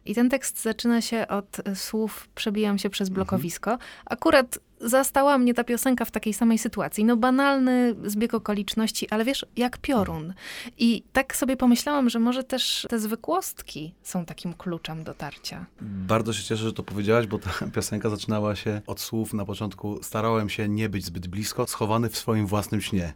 I 0.04 0.14
ten 0.14 0.30
tekst 0.30 0.62
zaczyna 0.62 1.00
się 1.00 1.28
od 1.28 1.56
słów 1.74 2.28
Przebijam 2.34 2.78
się 2.78 2.90
przez 2.90 3.08
blokowisko. 3.08 3.78
Akurat 4.06 4.58
zastała 4.82 5.38
mnie 5.38 5.54
ta 5.54 5.64
piosenka 5.64 6.04
w 6.04 6.10
takiej 6.10 6.34
samej 6.34 6.58
sytuacji. 6.58 7.04
No 7.04 7.16
banalny 7.16 7.94
zbieg 8.04 8.34
okoliczności, 8.34 9.10
ale 9.10 9.24
wiesz, 9.24 9.46
jak 9.56 9.78
piorun. 9.78 10.34
I 10.78 11.02
tak 11.12 11.36
sobie 11.36 11.56
pomyślałam, 11.56 12.10
że 12.10 12.18
może 12.18 12.44
też 12.44 12.86
te 12.90 12.98
zwykłostki 12.98 13.94
są 14.02 14.24
takim 14.24 14.54
kluczem 14.54 15.04
dotarcia. 15.04 15.66
Bardzo 15.80 16.32
się 16.32 16.42
cieszę, 16.42 16.62
że 16.62 16.72
to 16.72 16.82
powiedziałaś, 16.82 17.26
bo 17.26 17.38
ta 17.38 17.50
piosenka 17.74 18.10
zaczynała 18.10 18.56
się 18.56 18.80
od 18.86 19.00
słów 19.00 19.34
na 19.34 19.44
początku 19.44 20.02
starałem 20.02 20.48
się 20.48 20.68
nie 20.68 20.88
być 20.88 21.04
zbyt 21.04 21.26
blisko, 21.26 21.66
schowany 21.66 22.08
w 22.08 22.16
swoim 22.16 22.46
własnym 22.46 22.80
śnie. 22.80 23.12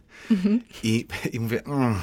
I, 0.83 1.07
I 1.33 1.39
mówię, 1.39 1.65
mm, 1.65 1.95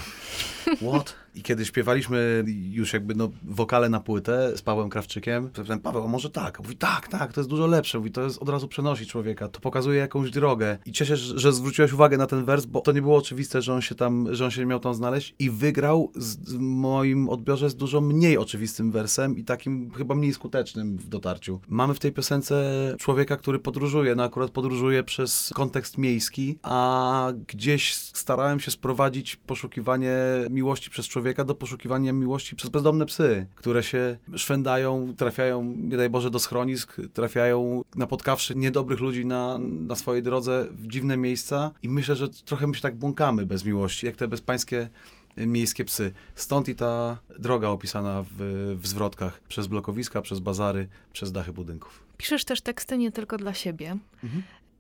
what? 0.90 1.23
I 1.34 1.42
kiedy 1.42 1.64
śpiewaliśmy 1.64 2.44
już 2.70 2.92
jakby 2.92 3.14
no, 3.14 3.30
wokale 3.42 3.88
na 3.88 4.00
płytę 4.00 4.52
z 4.56 4.62
Pawłem 4.62 4.90
Krawczykiem, 4.90 5.44
zapytałem, 5.44 5.80
Paweł, 5.80 6.04
a 6.04 6.08
może 6.08 6.30
tak? 6.30 6.60
Mówi, 6.60 6.76
tak, 6.76 7.08
tak, 7.08 7.32
to 7.32 7.40
jest 7.40 7.50
dużo 7.50 7.66
lepsze. 7.66 7.98
Mówi, 7.98 8.10
to 8.10 8.22
jest 8.22 8.42
od 8.42 8.48
razu 8.48 8.68
przenosi 8.68 9.06
człowieka, 9.06 9.48
to 9.48 9.60
pokazuje 9.60 10.00
jakąś 10.00 10.30
drogę. 10.30 10.78
I 10.86 10.92
cieszę 10.92 11.18
się, 11.18 11.38
że 11.38 11.52
zwróciłaś 11.52 11.92
uwagę 11.92 12.16
na 12.16 12.26
ten 12.26 12.44
wers, 12.44 12.64
bo 12.64 12.80
to 12.80 12.92
nie 12.92 13.02
było 13.02 13.16
oczywiste, 13.16 13.62
że 13.62 13.74
on 13.74 13.80
się 13.80 13.94
tam, 13.94 14.34
że 14.34 14.44
on 14.44 14.50
się 14.50 14.66
miał 14.66 14.80
tam 14.80 14.94
znaleźć 14.94 15.34
i 15.38 15.50
wygrał 15.50 16.12
z, 16.16 16.36
w 16.36 16.58
moim 16.58 17.28
odbiorze 17.28 17.70
z 17.70 17.76
dużo 17.76 18.00
mniej 18.00 18.38
oczywistym 18.38 18.90
wersem 18.90 19.36
i 19.38 19.44
takim 19.44 19.90
chyba 19.90 20.14
mniej 20.14 20.34
skutecznym 20.34 20.96
w 20.96 21.08
dotarciu. 21.08 21.60
Mamy 21.68 21.94
w 21.94 21.98
tej 21.98 22.12
piosence 22.12 22.64
człowieka, 22.98 23.36
który 23.36 23.58
podróżuje, 23.58 24.14
no 24.14 24.22
akurat 24.22 24.50
podróżuje 24.50 25.02
przez 25.02 25.50
kontekst 25.54 25.98
miejski, 25.98 26.58
a 26.62 27.32
gdzieś 27.46 27.94
starałem 27.94 28.60
się 28.60 28.70
sprowadzić 28.70 29.36
poszukiwanie 29.36 30.16
miłości 30.50 30.90
przez 30.90 31.08
człowieka 31.08 31.23
do 31.46 31.54
poszukiwania 31.54 32.12
miłości 32.12 32.56
przez 32.56 32.70
bezdomne 32.70 33.06
psy, 33.06 33.46
które 33.54 33.82
się 33.82 34.16
szwędają, 34.36 35.14
trafiają, 35.16 35.64
nie 35.64 35.96
daj 35.96 36.10
Boże, 36.10 36.30
do 36.30 36.38
schronisk, 36.38 36.96
trafiają 37.12 37.82
napotkawszy 37.96 38.54
niedobrych 38.54 39.00
ludzi 39.00 39.26
na, 39.26 39.58
na 39.58 39.96
swojej 39.96 40.22
drodze 40.22 40.66
w 40.70 40.86
dziwne 40.86 41.16
miejsca 41.16 41.70
i 41.82 41.88
myślę, 41.88 42.16
że 42.16 42.28
trochę 42.28 42.66
my 42.66 42.74
się 42.74 42.80
tak 42.80 42.96
błąkamy 42.96 43.46
bez 43.46 43.64
miłości, 43.64 44.06
jak 44.06 44.16
te 44.16 44.28
bezpańskie 44.28 44.88
miejskie 45.36 45.84
psy. 45.84 46.12
Stąd 46.34 46.68
i 46.68 46.74
ta 46.74 47.18
droga 47.38 47.68
opisana 47.68 48.24
w, 48.30 48.76
w 48.80 48.86
zwrotkach 48.86 49.40
przez 49.48 49.66
blokowiska, 49.66 50.22
przez 50.22 50.40
bazary, 50.40 50.88
przez 51.12 51.32
dachy 51.32 51.52
budynków. 51.52 52.04
Piszesz 52.16 52.44
też 52.44 52.60
teksty 52.60 52.98
nie 52.98 53.12
tylko 53.12 53.36
dla 53.36 53.54
siebie. 53.54 53.96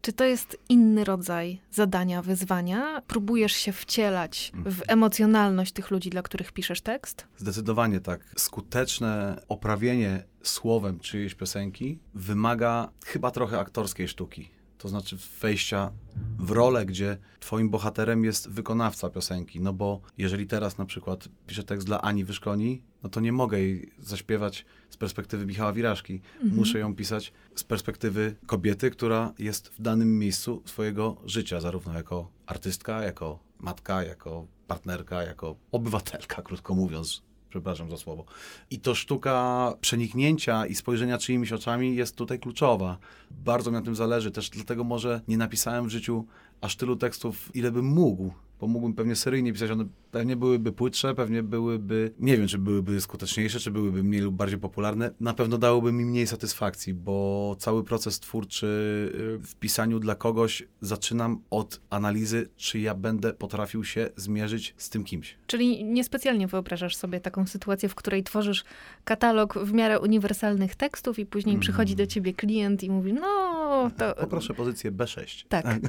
Czy 0.04 0.12
to 0.12 0.24
jest 0.24 0.58
inny 0.68 1.04
rodzaj 1.04 1.60
zadania, 1.70 2.22
wyzwania? 2.22 3.02
Próbujesz 3.06 3.52
się 3.52 3.72
wcielać 3.72 4.52
w 4.54 4.82
emocjonalność 4.86 5.72
tych 5.72 5.90
ludzi, 5.90 6.10
dla 6.10 6.22
których 6.22 6.52
piszesz 6.52 6.80
tekst? 6.80 7.26
Zdecydowanie 7.36 8.00
tak. 8.00 8.20
Skuteczne 8.36 9.42
oprawienie 9.48 10.24
słowem 10.42 11.00
czyjejś 11.00 11.34
piosenki 11.34 11.98
wymaga 12.14 12.90
chyba 13.04 13.30
trochę 13.30 13.58
aktorskiej 13.58 14.08
sztuki. 14.08 14.50
To 14.78 14.88
znaczy 14.88 15.16
wejścia 15.40 15.92
w 16.38 16.50
rolę, 16.50 16.86
gdzie 16.86 17.18
twoim 17.40 17.70
bohaterem 17.70 18.24
jest 18.24 18.50
wykonawca 18.50 19.10
piosenki. 19.10 19.60
No 19.60 19.72
bo 19.72 20.00
jeżeli 20.18 20.46
teraz 20.46 20.78
na 20.78 20.84
przykład 20.84 21.28
piszę 21.46 21.64
tekst 21.64 21.86
dla 21.86 22.02
Ani 22.02 22.24
Wyszkoni, 22.24 22.82
no 23.04 23.10
to 23.10 23.20
nie 23.20 23.32
mogę 23.32 23.60
jej 23.60 23.90
zaśpiewać 23.98 24.64
z 24.90 24.96
perspektywy 24.96 25.46
Michała 25.46 25.72
Wiraszki. 25.72 26.20
Muszę 26.42 26.78
ją 26.78 26.94
pisać 26.94 27.32
z 27.54 27.64
perspektywy 27.64 28.36
kobiety, 28.46 28.90
która 28.90 29.32
jest 29.38 29.68
w 29.68 29.82
danym 29.82 30.18
miejscu 30.18 30.62
swojego 30.64 31.16
życia, 31.24 31.60
zarówno 31.60 31.94
jako 31.94 32.30
artystka, 32.46 33.02
jako 33.02 33.38
matka, 33.58 34.02
jako 34.02 34.46
partnerka, 34.66 35.22
jako 35.22 35.56
obywatelka, 35.72 36.42
krótko 36.42 36.74
mówiąc. 36.74 37.22
Przepraszam 37.50 37.90
za 37.90 37.96
słowo. 37.96 38.24
I 38.70 38.80
to 38.80 38.94
sztuka 38.94 39.72
przeniknięcia 39.80 40.66
i 40.66 40.74
spojrzenia 40.74 41.18
czyimiś 41.18 41.52
oczami 41.52 41.96
jest 41.96 42.16
tutaj 42.16 42.38
kluczowa. 42.38 42.98
Bardzo 43.30 43.70
mi 43.70 43.76
na 43.76 43.82
tym 43.82 43.94
zależy. 43.94 44.30
Też 44.30 44.50
dlatego 44.50 44.84
może 44.84 45.20
nie 45.28 45.36
napisałem 45.36 45.86
w 45.86 45.90
życiu 45.90 46.24
aż 46.60 46.76
tylu 46.76 46.96
tekstów, 46.96 47.50
ile 47.54 47.72
bym 47.72 47.86
mógł. 47.86 48.32
Bo 48.60 48.66
mógłbym 48.66 48.94
pewnie 48.94 49.16
seryjnie 49.16 49.52
pisać, 49.52 49.70
one 49.70 49.84
pewnie 50.14 50.36
byłyby 50.36 50.72
płytsze, 50.72 51.14
pewnie 51.14 51.42
byłyby, 51.42 52.12
nie 52.18 52.36
wiem, 52.36 52.48
czy 52.48 52.58
byłyby 52.58 53.00
skuteczniejsze, 53.00 53.60
czy 53.60 53.70
byłyby 53.70 54.02
mniej 54.02 54.20
lub 54.20 54.34
bardziej 54.34 54.58
popularne. 54.58 55.10
Na 55.20 55.34
pewno 55.34 55.58
dałoby 55.58 55.92
mi 55.92 56.04
mniej 56.04 56.26
satysfakcji, 56.26 56.94
bo 56.94 57.56
cały 57.58 57.84
proces 57.84 58.20
twórczy 58.20 58.66
y, 58.66 59.46
w 59.46 59.54
pisaniu 59.54 60.00
dla 60.00 60.14
kogoś 60.14 60.62
zaczynam 60.80 61.40
od 61.50 61.80
analizy, 61.90 62.48
czy 62.56 62.78
ja 62.78 62.94
będę 62.94 63.32
potrafił 63.32 63.84
się 63.84 64.10
zmierzyć 64.16 64.74
z 64.76 64.90
tym 64.90 65.04
kimś. 65.04 65.36
Czyli 65.46 65.84
niespecjalnie 65.84 66.46
wyobrażasz 66.46 66.96
sobie 66.96 67.20
taką 67.20 67.46
sytuację, 67.46 67.88
w 67.88 67.94
której 67.94 68.22
tworzysz 68.22 68.64
katalog 69.04 69.58
w 69.58 69.72
miarę 69.72 70.00
uniwersalnych 70.00 70.74
tekstów 70.74 71.18
i 71.18 71.26
później 71.26 71.58
przychodzi 71.58 71.96
do 71.96 72.06
ciebie 72.06 72.34
klient 72.34 72.82
i 72.82 72.90
mówi, 72.90 73.12
no 73.12 73.90
to... 73.98 74.14
Poproszę 74.20 74.54
pozycję 74.54 74.92
B6. 74.92 75.44
Tak. 75.48 75.66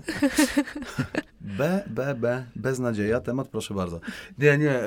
B, 1.57 1.83
B, 1.87 2.15
B, 2.15 2.45
beznadzieja, 2.55 3.19
temat 3.19 3.47
proszę 3.47 3.73
bardzo. 3.73 3.99
Nie, 4.37 4.57
nie, 4.57 4.79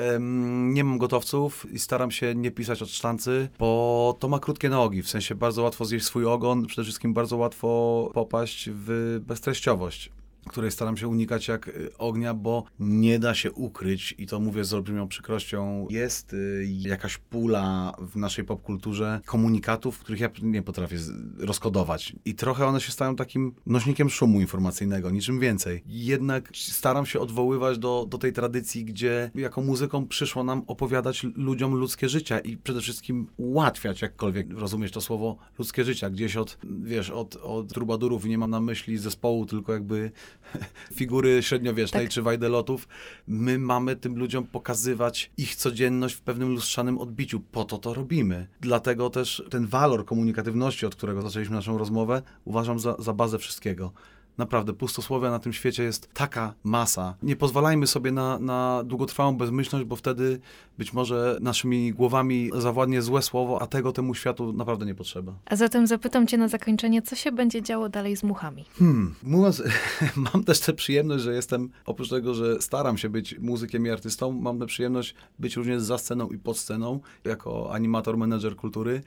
nie 0.73 0.83
mam 0.83 0.97
gotowców 0.97 1.65
i 1.71 1.79
staram 1.79 2.11
się 2.11 2.35
nie 2.35 2.51
pisać 2.51 2.81
od 2.81 2.89
sztancy, 2.89 3.49
bo 3.59 4.17
to 4.19 4.27
ma 4.27 4.39
krótkie 4.39 4.69
nogi, 4.69 5.01
w 5.01 5.09
sensie 5.09 5.35
bardzo 5.35 5.63
łatwo 5.63 5.85
zjeść 5.85 6.05
swój 6.05 6.25
ogon, 6.25 6.65
przede 6.65 6.83
wszystkim 6.83 7.13
bardzo 7.13 7.37
łatwo 7.37 8.09
popaść 8.13 8.69
w 8.73 9.19
beztreściowość. 9.27 10.11
Której 10.47 10.71
staram 10.71 10.97
się 10.97 11.07
unikać 11.07 11.47
jak 11.47 11.67
y, 11.67 11.97
ognia, 11.97 12.33
bo 12.33 12.63
nie 12.79 13.19
da 13.19 13.35
się 13.35 13.51
ukryć 13.51 14.15
i 14.17 14.27
to 14.27 14.39
mówię 14.39 14.63
z 14.63 14.73
olbrzymią 14.73 15.07
przykrością. 15.07 15.87
Jest 15.89 16.33
y, 16.33 16.65
jakaś 16.69 17.17
pula 17.17 17.93
w 17.99 18.15
naszej 18.15 18.45
popkulturze 18.45 19.21
komunikatów, 19.25 19.99
których 19.99 20.19
ja 20.19 20.29
nie 20.41 20.61
potrafię 20.61 20.97
rozkodować. 21.37 22.15
I 22.25 22.35
trochę 22.35 22.65
one 22.65 22.81
się 22.81 22.91
stają 22.91 23.15
takim 23.15 23.55
nośnikiem 23.65 24.09
szumu 24.09 24.41
informacyjnego, 24.41 25.09
niczym 25.09 25.39
więcej. 25.39 25.83
Jednak 25.85 26.49
staram 26.53 27.05
się 27.05 27.19
odwoływać 27.19 27.77
do, 27.77 28.05
do 28.09 28.17
tej 28.17 28.33
tradycji, 28.33 28.85
gdzie 28.85 29.31
jako 29.35 29.61
muzyką 29.61 30.07
przyszło 30.07 30.43
nam 30.43 30.63
opowiadać 30.67 31.25
ludziom 31.35 31.75
ludzkie 31.75 32.09
życia 32.09 32.39
i 32.39 32.57
przede 32.57 32.81
wszystkim 32.81 33.27
ułatwiać, 33.37 34.01
jakkolwiek 34.01 34.53
rozumieć 34.53 34.93
to 34.93 35.01
słowo, 35.01 35.37
ludzkie 35.59 35.83
życia. 35.83 36.09
Gdzieś 36.09 36.37
od, 36.37 36.57
wiesz, 36.83 37.09
od, 37.09 37.35
od 37.35 37.73
trubadurów 37.73 38.25
nie 38.25 38.37
mam 38.37 38.49
na 38.49 38.59
myśli 38.59 38.97
zespołu, 38.97 39.45
tylko 39.45 39.73
jakby 39.73 40.11
figury 40.93 41.43
średniowiecznej 41.43 42.03
tak. 42.03 42.11
czy 42.11 42.21
wajdelotów, 42.21 42.87
my 43.27 43.59
mamy 43.59 43.95
tym 43.95 44.17
ludziom 44.17 44.47
pokazywać 44.47 45.31
ich 45.37 45.55
codzienność 45.55 46.15
w 46.15 46.21
pewnym 46.21 46.49
lustrzanym 46.49 46.97
odbiciu. 46.97 47.39
Po 47.39 47.63
to 47.65 47.77
to 47.77 47.93
robimy. 47.93 48.47
Dlatego 48.61 49.09
też 49.09 49.43
ten 49.49 49.67
walor 49.67 50.05
komunikatywności, 50.05 50.85
od 50.85 50.95
którego 50.95 51.21
zaczęliśmy 51.21 51.55
naszą 51.55 51.77
rozmowę, 51.77 52.21
uważam 52.45 52.79
za, 52.79 52.95
za 52.99 53.13
bazę 53.13 53.39
wszystkiego. 53.39 53.93
Naprawdę, 54.37 54.73
pustosłowia 54.73 55.31
na 55.31 55.39
tym 55.39 55.53
świecie 55.53 55.83
jest 55.83 56.13
taka 56.13 56.53
masa. 56.63 57.15
Nie 57.23 57.35
pozwalajmy 57.35 57.87
sobie 57.87 58.11
na, 58.11 58.39
na 58.39 58.83
długotrwałą 58.85 59.37
bezmyślność, 59.37 59.85
bo 59.85 59.95
wtedy 59.95 60.39
być 60.77 60.93
może 60.93 61.37
naszymi 61.41 61.93
głowami 61.93 62.51
zawładnie 62.53 63.01
złe 63.01 63.21
słowo, 63.21 63.61
a 63.61 63.67
tego 63.67 63.91
temu 63.91 64.15
światu 64.15 64.53
naprawdę 64.53 64.85
nie 64.85 64.95
potrzeba. 64.95 65.33
A 65.45 65.55
zatem 65.55 65.87
zapytam 65.87 66.27
cię 66.27 66.37
na 66.37 66.47
zakończenie, 66.47 67.01
co 67.01 67.15
się 67.15 67.31
będzie 67.31 67.61
działo 67.61 67.89
dalej 67.89 68.17
z 68.17 68.23
muchami? 68.23 68.65
Hmm, 68.79 69.15
mówiąc, 69.23 69.63
mam 70.33 70.43
też 70.43 70.59
tę 70.59 70.73
przyjemność, 70.73 71.23
że 71.23 71.33
jestem, 71.33 71.69
oprócz 71.85 72.09
tego, 72.09 72.33
że 72.33 72.61
staram 72.61 72.97
się 72.97 73.09
być 73.09 73.39
muzykiem 73.39 73.85
i 73.85 73.89
artystą, 73.89 74.31
mam 74.31 74.59
tę 74.59 74.65
przyjemność 74.65 75.15
być 75.39 75.55
również 75.55 75.81
za 75.81 75.97
sceną 75.97 76.29
i 76.29 76.37
pod 76.37 76.57
sceną, 76.57 76.99
jako 77.23 77.73
animator, 77.73 78.17
menedżer 78.17 78.55
kultury. 78.55 79.01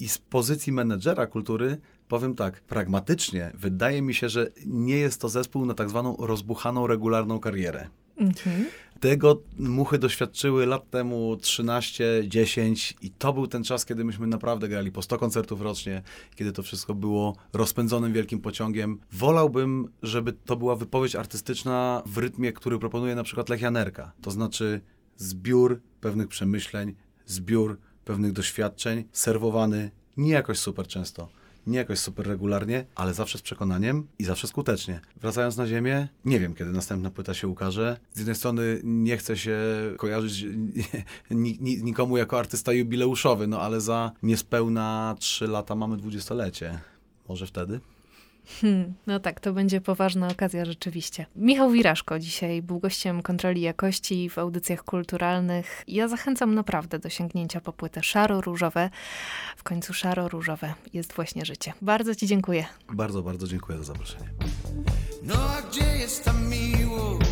I 0.00 0.08
z 0.08 0.18
pozycji 0.18 0.72
menedżera 0.72 1.26
kultury 1.26 1.78
powiem 2.08 2.34
tak, 2.34 2.60
pragmatycznie 2.60 3.50
wydaje 3.54 4.02
mi 4.02 4.14
się, 4.14 4.28
że 4.28 4.50
nie 4.66 4.96
jest 4.96 5.20
to 5.20 5.28
zespół 5.28 5.66
na 5.66 5.74
tak 5.74 5.90
zwaną 5.90 6.16
rozbuchaną, 6.16 6.86
regularną 6.86 7.40
karierę. 7.40 7.88
Mhm. 8.16 8.66
Tego 9.00 9.42
muchy 9.58 9.98
doświadczyły 9.98 10.66
lat 10.66 10.90
temu 10.90 11.36
13, 11.36 12.22
10 12.28 12.96
i 13.02 13.10
to 13.10 13.32
był 13.32 13.46
ten 13.46 13.64
czas, 13.64 13.84
kiedy 13.84 14.04
myśmy 14.04 14.26
naprawdę 14.26 14.68
grali 14.68 14.92
po 14.92 15.02
100 15.02 15.18
koncertów 15.18 15.60
rocznie, 15.60 16.02
kiedy 16.34 16.52
to 16.52 16.62
wszystko 16.62 16.94
było 16.94 17.36
rozpędzonym 17.52 18.12
wielkim 18.12 18.40
pociągiem. 18.40 19.00
Wolałbym, 19.12 19.88
żeby 20.02 20.32
to 20.32 20.56
była 20.56 20.76
wypowiedź 20.76 21.16
artystyczna 21.16 22.02
w 22.06 22.18
rytmie, 22.18 22.52
który 22.52 22.78
proponuje 22.78 23.14
na 23.14 23.22
przykład 23.22 23.48
Lechianerka. 23.48 24.12
To 24.22 24.30
znaczy 24.30 24.80
zbiór 25.16 25.80
pewnych 26.00 26.28
przemyśleń, 26.28 26.94
zbiór 27.26 27.78
pewnych 28.04 28.32
doświadczeń, 28.32 29.04
serwowany 29.12 29.90
nie 30.16 30.32
jakoś 30.32 30.58
super 30.58 30.86
często, 30.86 31.28
nie 31.66 31.78
jakoś 31.78 31.98
super 31.98 32.26
regularnie, 32.26 32.84
ale 32.94 33.14
zawsze 33.14 33.38
z 33.38 33.42
przekonaniem 33.42 34.06
i 34.18 34.24
zawsze 34.24 34.48
skutecznie. 34.48 35.00
Wracając 35.20 35.56
na 35.56 35.66
ziemię, 35.66 36.08
nie 36.24 36.40
wiem, 36.40 36.54
kiedy 36.54 36.70
następna 36.70 37.10
płyta 37.10 37.34
się 37.34 37.48
ukaże. 37.48 37.96
Z 38.14 38.18
jednej 38.18 38.36
strony 38.36 38.80
nie 38.84 39.16
chcę 39.16 39.36
się 39.36 39.58
kojarzyć 39.96 40.46
nikomu 41.82 42.16
jako 42.16 42.38
artysta 42.38 42.72
jubileuszowy, 42.72 43.46
no 43.46 43.60
ale 43.60 43.80
za 43.80 44.12
niespełna 44.22 45.16
trzy 45.18 45.46
lata 45.46 45.74
mamy 45.74 45.96
dwudziestolecie. 45.96 46.80
Może 47.28 47.46
wtedy? 47.46 47.80
Hmm, 48.60 48.94
no 49.06 49.20
tak, 49.20 49.40
to 49.40 49.52
będzie 49.52 49.80
poważna 49.80 50.28
okazja 50.28 50.64
rzeczywiście. 50.64 51.26
Michał 51.36 51.70
Wiraszko 51.70 52.18
dzisiaj 52.18 52.62
był 52.62 52.78
gościem 52.78 53.22
kontroli 53.22 53.60
jakości 53.60 54.30
w 54.30 54.38
audycjach 54.38 54.84
kulturalnych. 54.84 55.84
Ja 55.88 56.08
zachęcam 56.08 56.54
naprawdę 56.54 56.98
do 56.98 57.08
sięgnięcia 57.08 57.60
po 57.60 57.72
płytę 57.72 58.02
szaro-różowe. 58.02 58.90
W 59.56 59.62
końcu 59.62 59.94
szaro-różowe 59.94 60.74
jest 60.92 61.12
właśnie 61.12 61.44
życie. 61.44 61.72
Bardzo 61.82 62.14
Ci 62.14 62.26
dziękuję. 62.26 62.66
Bardzo, 62.92 63.22
bardzo 63.22 63.46
dziękuję 63.46 63.78
za 63.78 63.84
zaproszenie. 63.84 64.30
No 65.22 65.34
a 65.34 65.62
gdzie 65.62 65.98
jest 65.98 66.24
ta 66.24 66.32
miłość? 66.32 67.27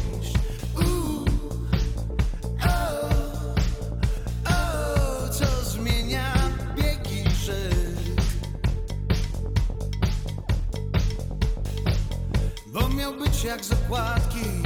Jak 13.45 13.65
zakładki 13.65 14.66